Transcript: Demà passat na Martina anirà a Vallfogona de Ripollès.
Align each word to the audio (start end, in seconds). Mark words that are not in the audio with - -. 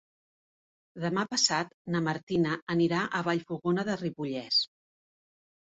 Demà 1.03 1.25
passat 1.33 1.75
na 1.95 2.01
Martina 2.07 2.55
anirà 2.77 3.03
a 3.07 3.21
Vallfogona 3.29 3.87
de 3.91 3.99
Ripollès. 4.03 4.63